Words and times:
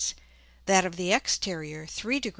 that 0.65 0.83
of 0.83 0.95
the 0.95 1.13
exterior 1.13 1.85
3 1.85 2.19
Degr. 2.19 2.29